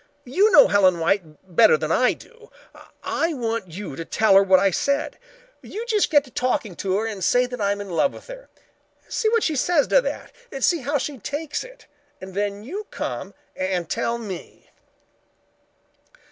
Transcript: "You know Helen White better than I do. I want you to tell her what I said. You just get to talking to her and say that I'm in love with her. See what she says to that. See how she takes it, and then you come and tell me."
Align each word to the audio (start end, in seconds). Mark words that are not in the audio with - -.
"You 0.25 0.49
know 0.49 0.67
Helen 0.67 0.97
White 0.99 1.55
better 1.55 1.77
than 1.77 1.91
I 1.91 2.13
do. 2.13 2.49
I 3.03 3.35
want 3.35 3.67
you 3.75 3.95
to 3.95 4.03
tell 4.03 4.33
her 4.33 4.41
what 4.41 4.59
I 4.59 4.71
said. 4.71 5.19
You 5.61 5.85
just 5.85 6.09
get 6.09 6.23
to 6.23 6.31
talking 6.31 6.75
to 6.77 6.97
her 6.97 7.05
and 7.05 7.23
say 7.23 7.45
that 7.45 7.61
I'm 7.61 7.79
in 7.79 7.91
love 7.91 8.11
with 8.11 8.25
her. 8.25 8.49
See 9.07 9.29
what 9.29 9.43
she 9.43 9.55
says 9.55 9.85
to 9.89 10.01
that. 10.01 10.31
See 10.63 10.79
how 10.79 10.97
she 10.97 11.19
takes 11.19 11.63
it, 11.63 11.85
and 12.19 12.33
then 12.33 12.63
you 12.63 12.87
come 12.89 13.35
and 13.55 13.87
tell 13.87 14.17
me." 14.17 14.71